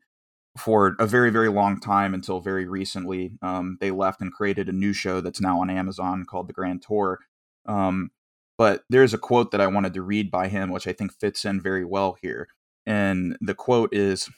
[0.58, 3.32] for a very, very long time until very recently.
[3.42, 6.82] Um, they left and created a new show that's now on Amazon called The Grand
[6.82, 7.20] Tour.
[7.66, 8.10] Um,
[8.58, 11.44] but there's a quote that I wanted to read by him, which I think fits
[11.44, 12.48] in very well here.
[12.84, 14.28] And the quote is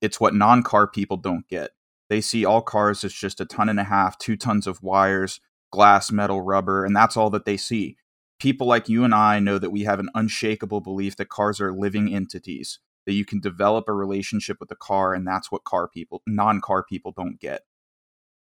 [0.00, 1.72] it's what non car people don't get.
[2.08, 5.40] They see all cars as just a ton and a half, two tons of wires,
[5.70, 7.96] glass, metal, rubber, and that's all that they see.
[8.40, 11.72] People like you and I know that we have an unshakable belief that cars are
[11.72, 15.88] living entities, that you can develop a relationship with the car, and that's what car
[15.88, 17.62] people, non car people, don't get.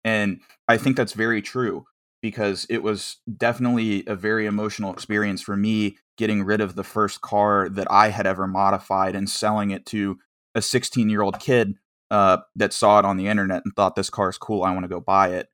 [0.05, 1.83] And I think that's very true
[2.21, 7.19] because it was definitely a very emotional experience for me getting rid of the first
[7.19, 10.17] car that I had ever modified and selling it to
[10.55, 11.73] a 16 year old kid
[12.09, 14.63] uh, that saw it on the internet and thought this car is cool.
[14.63, 15.49] I want to go buy it.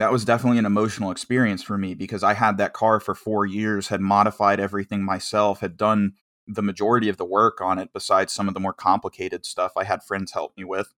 [0.00, 3.46] That was definitely an emotional experience for me because I had that car for four
[3.46, 6.12] years, had modified everything myself, had done
[6.46, 9.84] the majority of the work on it, besides some of the more complicated stuff I
[9.84, 10.92] had friends help me with.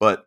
[0.00, 0.26] But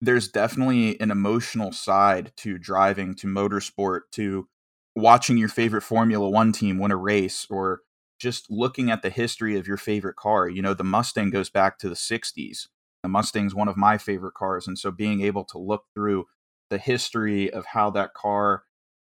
[0.00, 4.48] there's definitely an emotional side to driving, to motorsport, to
[4.94, 7.82] watching your favorite Formula One team win a race, or
[8.18, 11.78] just looking at the history of your favorite car, you know, the Mustang goes back
[11.78, 12.66] to the 60s.
[13.02, 14.66] The Mustang's one of my favorite cars.
[14.66, 16.26] And so being able to look through
[16.68, 18.64] the history of how that car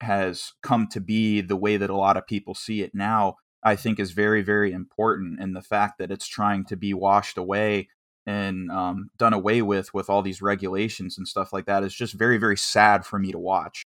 [0.01, 3.75] has come to be the way that a lot of people see it now, I
[3.77, 5.41] think is very, very important.
[5.41, 7.89] And the fact that it's trying to be washed away
[8.27, 12.15] and um, done away with with all these regulations and stuff like that is just
[12.15, 13.83] very, very sad for me to watch.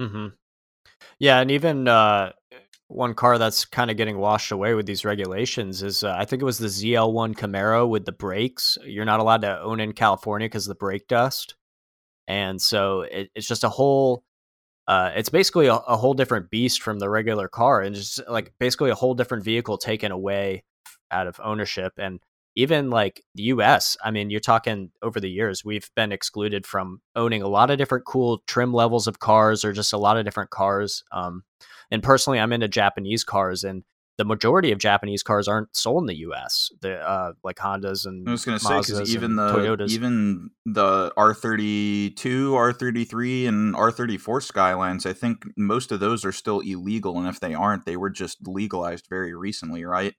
[0.00, 0.28] hmm
[1.20, 2.32] Yeah, and even uh,
[2.88, 6.42] one car that's kind of getting washed away with these regulations is uh, I think
[6.42, 8.78] it was the ZL1 Camaro with the brakes.
[8.84, 11.56] You're not allowed to own in California because the brake dust,
[12.28, 14.24] and so it, it's just a whole.
[14.88, 18.52] Uh, it's basically a, a, whole different beast from the regular car, and just like
[18.58, 20.64] basically a whole different vehicle taken away
[21.10, 21.92] out of ownership.
[21.98, 22.18] And
[22.56, 27.00] even like the US, I mean, you're talking over the years, we've been excluded from
[27.14, 30.24] owning a lot of different cool trim levels of cars or just a lot of
[30.24, 31.04] different cars.
[31.12, 31.44] Um,
[31.90, 33.84] and personally, I'm into Japanese cars, and
[34.18, 36.70] the majority of Japanese cars aren't sold in the U.S.
[36.80, 39.90] The uh, like Hondas and I was going to say because even the Toyotas.
[39.90, 47.18] even the R32, R33, and R34 Skylines, I think most of those are still illegal,
[47.18, 50.14] and if they aren't, they were just legalized very recently, right?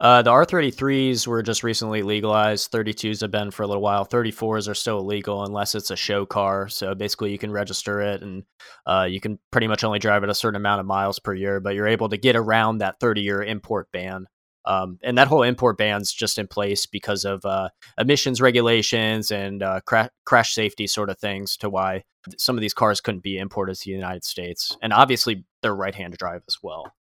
[0.00, 2.70] Uh, the R33s were just recently legalized.
[2.70, 4.06] 32s have been for a little while.
[4.06, 6.68] 34s are still illegal unless it's a show car.
[6.68, 8.44] So basically, you can register it and
[8.86, 11.58] uh, you can pretty much only drive it a certain amount of miles per year,
[11.58, 14.26] but you're able to get around that 30 year import ban.
[14.64, 19.62] Um, and that whole import ban's just in place because of uh, emissions regulations and
[19.62, 22.04] uh, cra- crash safety sort of things to why
[22.36, 24.76] some of these cars couldn't be imported to the United States.
[24.82, 26.92] And obviously, they're right hand drive as well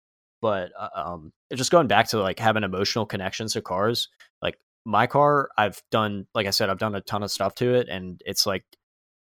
[0.41, 4.09] but uh, um, just going back to like having emotional connections to cars
[4.43, 7.75] like my car i've done like i said i've done a ton of stuff to
[7.75, 8.65] it and it's like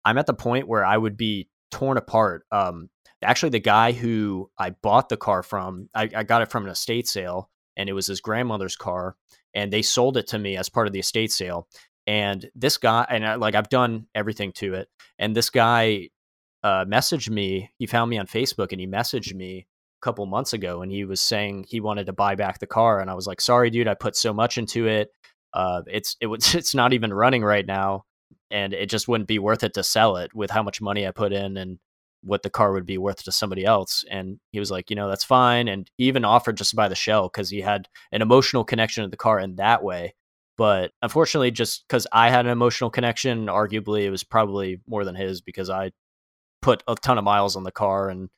[0.05, 2.89] i'm at the point where i would be torn apart um
[3.23, 6.71] actually the guy who i bought the car from I, I got it from an
[6.71, 9.17] estate sale and it was his grandmother's car
[9.55, 11.69] and they sold it to me as part of the estate sale
[12.07, 16.09] and this guy and I, like i've done everything to it and this guy
[16.63, 19.67] uh, messaged me he found me on facebook and he messaged me
[20.01, 23.11] couple months ago and he was saying he wanted to buy back the car and
[23.11, 25.11] I was like sorry dude I put so much into it.
[25.53, 28.05] Uh it's it was it's not even running right now
[28.51, 31.13] and it just wouldn't be worth it to sell it with how much money I
[31.13, 31.79] put in and
[32.23, 34.05] what the car would be worth to somebody else.
[34.11, 36.89] And he was like you know that's fine and he even offered just to buy
[36.89, 40.15] the shell cuz he had an emotional connection to the car in that way.
[40.57, 45.15] But unfortunately just cuz I had an emotional connection arguably it was probably more than
[45.15, 45.93] his because I
[46.63, 48.29] put a ton of miles on the car and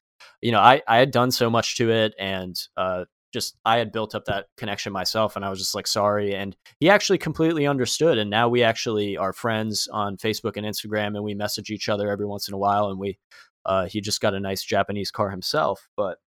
[0.41, 3.93] you know, I, I had done so much to it and uh, just I had
[3.93, 7.67] built up that connection myself and I was just like sorry and he actually completely
[7.67, 11.89] understood and now we actually are friends on Facebook and Instagram and we message each
[11.89, 13.19] other every once in a while and we
[13.65, 16.19] uh, he just got a nice Japanese car himself but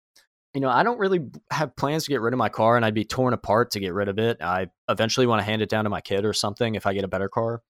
[0.53, 1.19] you know I don't really
[1.51, 3.93] have plans to get rid of my car and I'd be torn apart to get
[3.93, 4.37] rid of it.
[4.41, 7.03] I eventually want to hand it down to my kid or something if I get
[7.03, 7.61] a better car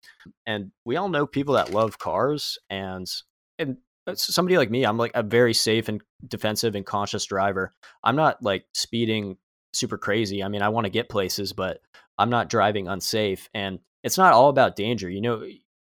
[0.45, 3.07] and we all know people that love cars and
[3.59, 3.77] and
[4.13, 7.73] somebody like me, I'm like a very safe and defensive and conscious driver.
[8.03, 9.37] I'm not like speeding
[9.73, 10.43] super crazy.
[10.43, 11.79] I mean, I want to get places, but
[12.17, 13.49] I'm not driving unsafe.
[13.53, 15.09] And it's not all about danger.
[15.09, 15.47] You know,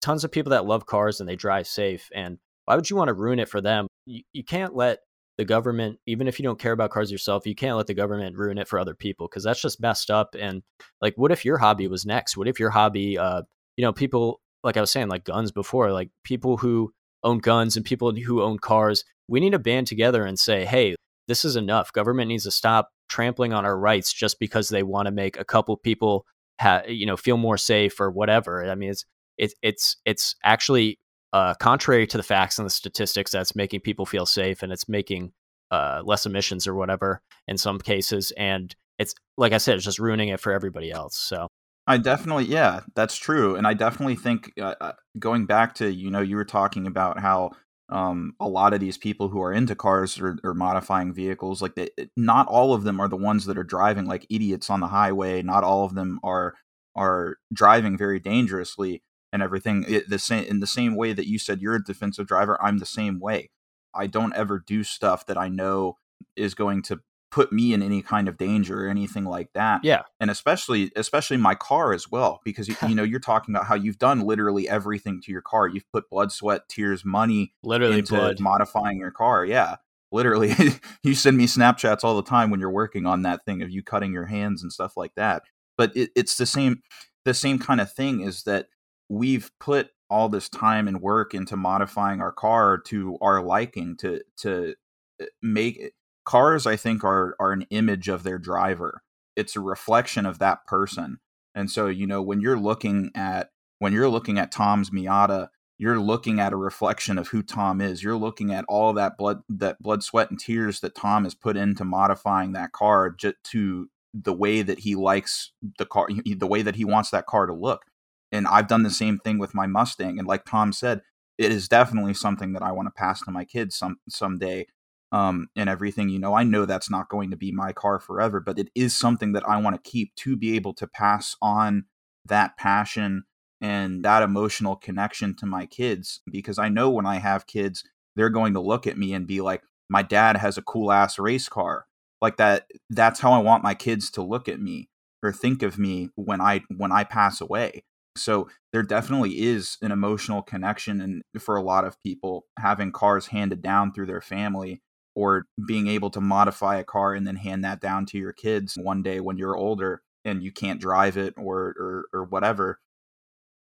[0.01, 2.09] tons of people that love cars and they drive safe.
[2.13, 3.87] And why would you want to ruin it for them?
[4.05, 4.99] You, you can't let
[5.37, 8.37] the government, even if you don't care about cars yourself, you can't let the government
[8.37, 10.35] ruin it for other people because that's just messed up.
[10.39, 10.63] And
[11.01, 12.37] like, what if your hobby was next?
[12.37, 13.41] What if your hobby, uh,
[13.75, 16.93] you know, people, like I was saying, like guns before, like people who
[17.25, 20.95] own guns and people who own cars, we need to band together and say, hey,
[21.27, 21.91] this is enough.
[21.91, 25.45] Government needs to stop trampling on our rights just because they want to make a
[25.45, 26.25] couple people
[26.59, 28.65] ha- you know feel more safe or whatever.
[28.69, 29.05] I mean, it's
[29.38, 30.99] it's it's it's actually
[31.33, 34.88] uh, contrary to the facts and the statistics that's making people feel safe and it's
[34.88, 35.33] making
[35.71, 38.31] uh, less emissions or whatever in some cases.
[38.38, 41.17] And it's like I said, it's just ruining it for everybody else.
[41.17, 41.49] So
[41.87, 46.09] I definitely, yeah, that's true, and I definitely think uh, uh, going back to you
[46.09, 47.51] know you were talking about how
[47.89, 51.75] um, a lot of these people who are into cars or, or modifying vehicles, like
[51.75, 54.87] they, not all of them are the ones that are driving like idiots on the
[54.87, 55.43] highway.
[55.43, 56.55] Not all of them are
[56.95, 59.85] are driving very dangerously and everything.
[59.87, 62.79] It, the same in the same way that you said you're a defensive driver, I'm
[62.79, 63.51] the same way.
[63.93, 65.97] I don't ever do stuff that I know
[66.35, 67.01] is going to
[67.35, 69.83] put me in any kind of danger or anything like that.
[69.83, 70.03] Yeah.
[70.21, 73.75] And especially especially my car as well because you, you know you're talking about how
[73.75, 75.67] you've done literally everything to your car.
[75.67, 78.39] You've put blood, sweat, tears, money literally into blood.
[78.39, 79.43] modifying your car.
[79.43, 79.75] Yeah.
[80.13, 80.55] Literally
[81.03, 83.83] you send me Snapchats all the time when you're working on that thing of you
[83.83, 85.43] cutting your hands and stuff like that.
[85.77, 86.83] But it, it's the same
[87.25, 88.67] the same kind of thing is that
[89.09, 94.21] we've put all this time and work into modifying our car to our liking to
[94.37, 94.75] to
[95.19, 95.91] eh, make
[96.25, 99.01] cars i think are are an image of their driver.
[99.35, 101.19] It's a reflection of that person.
[101.53, 105.99] And so you know when you're looking at when you're looking at tom's miata you're
[105.99, 108.01] looking at a reflection of who tom is.
[108.03, 111.57] You're looking at all that blood that blood sweat and tears that tom has put
[111.57, 116.61] into modifying that car just to the way that he likes the car the way
[116.61, 117.84] that he wants that car to look.
[118.32, 120.17] And i've done the same thing with my mustang.
[120.19, 121.01] And like tom said
[121.38, 124.67] it is definitely something that i want to pass to my kids some someday
[125.16, 126.09] um, and everything.
[126.09, 128.97] You know, I know that's not going to be my car forever, but it is
[128.97, 131.86] something that I want to keep to be able to pass on
[132.26, 133.24] that passion
[133.61, 137.84] and that emotional connection to my kids because I know when I have kids,
[138.16, 141.18] they're going to look at me and be like, my dad has a cool ass
[141.20, 141.86] race car.
[142.22, 144.89] Like that, that's how I want my kids to look at me.
[145.24, 147.84] or think of me when I when I pass away.
[148.18, 153.28] So there definitely is an emotional connection and for a lot of people having cars
[153.28, 154.82] handed down through their family
[155.16, 158.78] or being able to modify a car and then hand that down to your kids
[158.78, 162.80] one day when you're older and you can't drive it or or, or whatever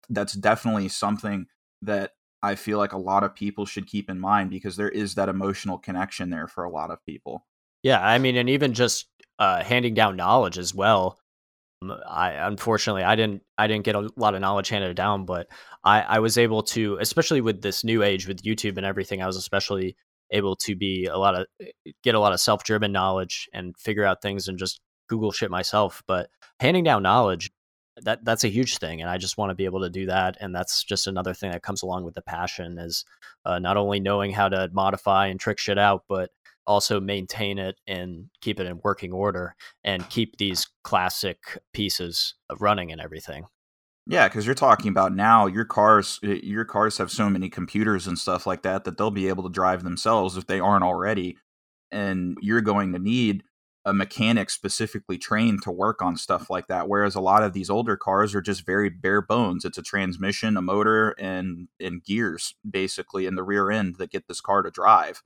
[0.10, 1.46] that's definitely something
[1.82, 5.16] that I feel like a lot of people should keep in mind because there is
[5.16, 7.46] that emotional connection there for a lot of people.
[7.84, 9.08] Yeah, I mean, and even just
[9.40, 11.20] uh, handing down knowledge as well.
[12.08, 15.48] I unfortunately I didn't I didn't get a lot of knowledge handed down, but
[15.84, 19.28] I I was able to, especially with this new age with YouTube and everything, I
[19.28, 19.98] was especially
[20.34, 23.78] able to be a lot of eh, get a lot of self driven knowledge and
[23.78, 26.04] figure out things and just Google shit myself.
[26.08, 26.30] But
[26.60, 27.52] handing down knowledge
[28.02, 30.36] that that's a huge thing and i just want to be able to do that
[30.40, 33.06] and that's just another thing that comes along with the passion is
[33.46, 36.32] uh, not only knowing how to modify and trick shit out but
[36.66, 42.92] also maintain it and keep it in working order and keep these classic pieces running
[42.92, 43.46] and everything.
[44.06, 46.20] Yeah, because you're talking about now your cars.
[46.22, 49.50] Your cars have so many computers and stuff like that that they'll be able to
[49.50, 51.38] drive themselves if they aren't already,
[51.92, 53.44] and you're going to need
[53.86, 56.88] a mechanic specifically trained to work on stuff like that.
[56.88, 59.66] Whereas a lot of these older cars are just very bare bones.
[59.66, 64.28] It's a transmission, a motor, and and gears basically in the rear end that get
[64.28, 65.22] this car to drive.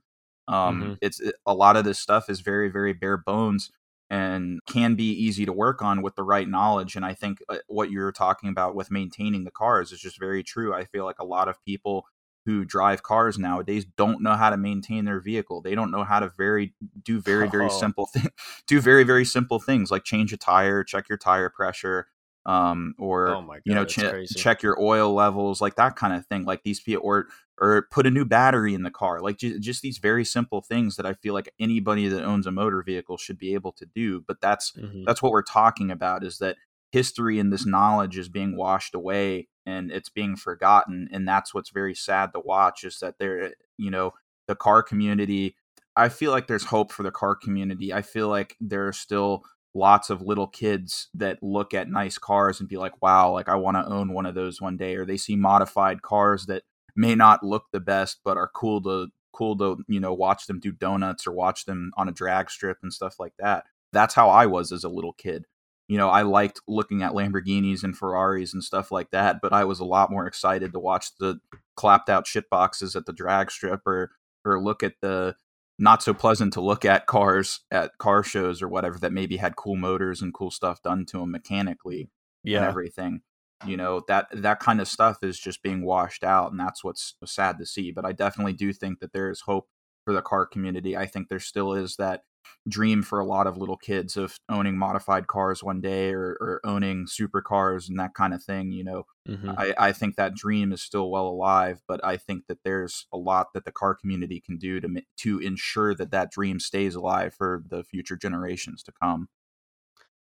[0.46, 0.92] Um, mm-hmm.
[1.02, 3.72] It's it, a lot of this stuff is very very bare bones
[4.10, 6.96] and can be easy to work on with the right knowledge.
[6.96, 10.42] And I think uh, what you're talking about with maintaining the cars is just very
[10.42, 10.74] true.
[10.74, 12.06] I feel like a lot of people
[12.46, 15.60] who drive cars nowadays don't know how to maintain their vehicle.
[15.60, 17.68] They don't know how to very do very very oh.
[17.80, 18.28] simple thing
[18.66, 22.06] do very very simple things like change a tire, check your tire pressure,
[22.48, 26.26] um, or oh God, you know ch- check your oil levels, like that kind of
[26.26, 26.46] thing.
[26.46, 27.26] Like these people, or
[27.60, 30.96] or put a new battery in the car, like j- just these very simple things
[30.96, 34.24] that I feel like anybody that owns a motor vehicle should be able to do.
[34.26, 35.04] But that's mm-hmm.
[35.04, 36.56] that's what we're talking about is that
[36.90, 41.68] history and this knowledge is being washed away and it's being forgotten and that's what's
[41.68, 44.14] very sad to watch is that there you know
[44.46, 45.54] the car community
[45.96, 49.44] i feel like there's hope for the car community i feel like there are still
[49.78, 53.54] lots of little kids that look at nice cars and be like, wow, like I
[53.54, 54.96] want to own one of those one day.
[54.96, 56.64] Or they see modified cars that
[56.96, 60.58] may not look the best, but are cool to cool to, you know, watch them
[60.58, 63.64] do donuts or watch them on a drag strip and stuff like that.
[63.92, 65.44] That's how I was as a little kid.
[65.86, 69.64] You know, I liked looking at Lamborghinis and Ferraris and stuff like that, but I
[69.64, 71.38] was a lot more excited to watch the
[71.76, 74.10] clapped out shit boxes at the drag strip or
[74.44, 75.34] or look at the
[75.78, 79.56] not so pleasant to look at cars at car shows or whatever that maybe had
[79.56, 82.10] cool motors and cool stuff done to them mechanically
[82.42, 82.58] yeah.
[82.58, 83.20] and everything
[83.66, 87.14] you know that that kind of stuff is just being washed out and that's what's
[87.24, 89.68] sad to see but i definitely do think that there is hope
[90.04, 92.22] for the car community i think there still is that
[92.68, 96.60] dream for a lot of little kids of owning modified cars one day or, or
[96.64, 98.72] owning supercars and that kind of thing.
[98.72, 99.50] You know, mm-hmm.
[99.56, 103.16] I, I think that dream is still well alive, but I think that there's a
[103.16, 107.34] lot that the car community can do to to ensure that that dream stays alive
[107.34, 109.28] for the future generations to come.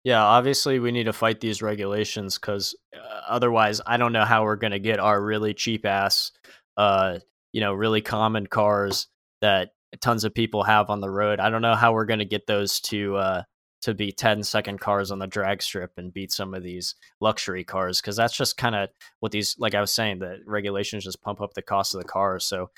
[0.04, 4.44] Yeah, obviously we need to fight these regulations because uh, otherwise, I don't know how
[4.44, 6.32] we're going to get our really cheap ass,
[6.76, 7.18] uh,
[7.52, 9.09] you know, really common cars
[9.40, 11.41] that tons of people have on the road.
[11.41, 13.43] I don't know how we're going to get those to uh,
[13.82, 17.64] to be 10 second cars on the drag strip and beat some of these luxury
[17.64, 18.89] cars because that's just kind of
[19.20, 22.09] what these like I was saying the regulations just pump up the cost of the
[22.09, 22.45] cars.
[22.45, 22.70] So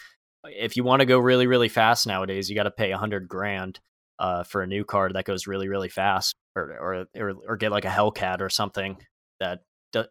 [0.44, 3.28] if you want to go really really fast nowadays, you got to pay a hundred
[3.28, 3.80] grand
[4.18, 7.72] uh, for a new car that goes really really fast, or or or, or get
[7.72, 8.98] like a Hellcat or something
[9.40, 9.60] that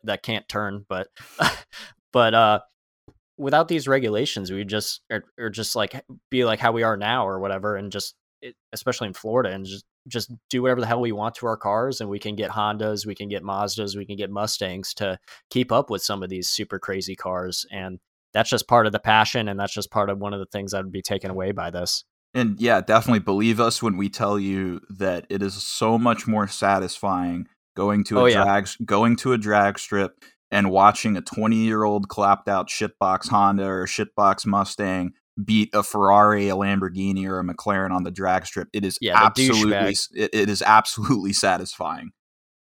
[0.04, 0.86] that can't turn.
[0.90, 1.08] But
[2.12, 2.60] but uh,
[3.40, 7.26] without these regulations, we just or, or, just like be like how we are now
[7.26, 11.02] or whatever, and just it, especially in Florida, and just just do whatever the hell
[11.02, 14.06] we want to our cars, and we can get Hondas, we can get Mazdas, we
[14.06, 15.18] can get Mustangs to
[15.50, 18.00] keep up with some of these super crazy cars, and
[18.34, 20.72] that's just part of the passion, and that's just part of one of the things
[20.72, 22.04] that would be taken away by this.
[22.34, 26.48] And yeah, definitely believe us when we tell you that it is so much more
[26.48, 28.86] satisfying going to a oh, drag yeah.
[28.86, 33.66] going to a drag strip and watching a 20 year old clapped out shitbox Honda
[33.66, 38.68] or shitbox Mustang beat a Ferrari, a Lamborghini, or a McLaren on the drag strip.
[38.74, 42.12] It is yeah, absolutely it, it is absolutely satisfying.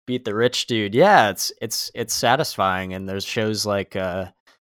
[0.07, 0.95] Beat the rich dude.
[0.95, 2.95] Yeah, it's it's it's satisfying.
[2.95, 4.27] And there's shows like uh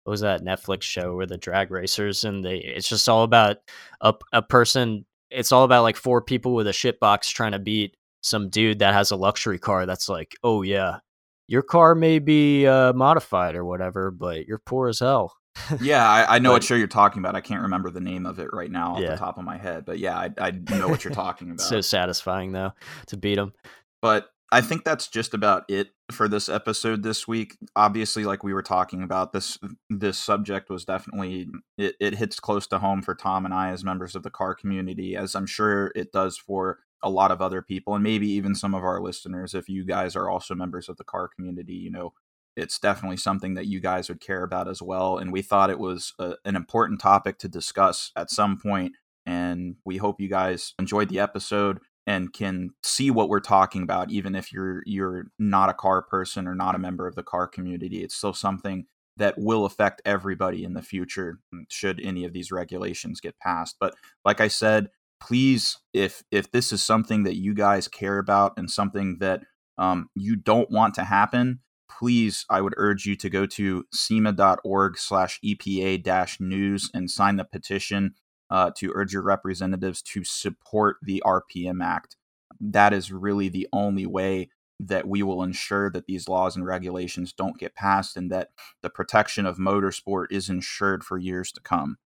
[0.03, 3.57] what was that Netflix show where the drag racers and they it's just all about
[4.01, 7.97] a a person it's all about like four people with a shitbox trying to beat
[8.21, 10.99] some dude that has a luxury car that's like, oh yeah,
[11.47, 15.35] your car may be uh, modified or whatever, but you're poor as hell.
[15.81, 17.35] yeah, I, I know but, what show you're talking about.
[17.35, 19.11] I can't remember the name of it right now off yeah.
[19.11, 21.61] the top of my head, but yeah, I, I know what you're talking about.
[21.61, 22.73] so satisfying though
[23.07, 23.53] to beat them.
[24.01, 27.57] But I think that's just about it for this episode this week.
[27.75, 29.57] Obviously, like we were talking about, this
[29.89, 33.83] this subject was definitely it, it hits close to home for Tom and I as
[33.83, 37.61] members of the car community, as I'm sure it does for a lot of other
[37.61, 39.53] people, and maybe even some of our listeners.
[39.53, 42.13] If you guys are also members of the car community, you know,
[42.55, 45.17] it's definitely something that you guys would care about as well.
[45.17, 48.93] And we thought it was a, an important topic to discuss at some point.
[49.25, 54.11] And we hope you guys enjoyed the episode and can see what we're talking about
[54.11, 57.47] even if you're you're not a car person or not a member of the car
[57.47, 58.85] community it's still something
[59.15, 61.39] that will affect everybody in the future
[61.69, 63.93] should any of these regulations get passed but
[64.25, 64.89] like i said
[65.23, 69.41] please if if this is something that you guys care about and something that
[69.77, 71.59] um, you don't want to happen
[71.89, 77.37] please i would urge you to go to sema.org slash epa dash news and sign
[77.37, 78.13] the petition
[78.53, 82.17] uh, to urge your representatives to support the RPM Act.
[82.61, 84.49] That is really the only way
[84.79, 88.49] that we will ensure that these laws and regulations don't get passed and that
[88.83, 91.97] the protection of motorsport is ensured for years to come.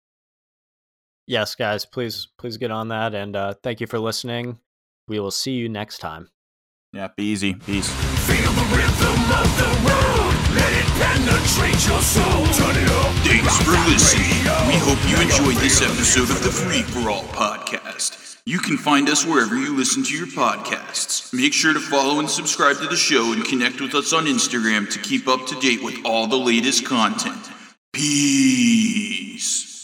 [1.26, 4.58] Yes, guys, please please get on that and uh, thank you for listening.
[5.08, 6.28] We will see you next time.
[6.92, 7.54] Yeah, be easy.
[7.54, 7.88] Peace.
[8.26, 10.34] Feel the rhythm of the road.
[10.54, 12.46] Let it penetrate your soul.
[12.54, 13.12] Turn it up.
[13.26, 14.38] Thanks for listening.
[14.68, 18.40] We hope you enjoyed this episode of the Free for All podcast.
[18.46, 21.34] You can find us wherever you listen to your podcasts.
[21.34, 24.88] Make sure to follow and subscribe to the show and connect with us on Instagram
[24.92, 27.50] to keep up to date with all the latest content.
[27.92, 29.75] Peace.